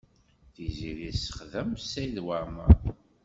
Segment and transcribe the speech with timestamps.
[0.53, 2.69] Tiziri tessexdem Saɛid Waɛmaṛ.